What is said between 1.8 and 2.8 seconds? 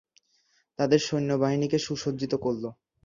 সুসজ্জিত করল।